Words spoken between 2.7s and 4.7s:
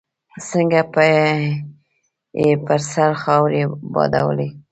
سر خاورې بادولې.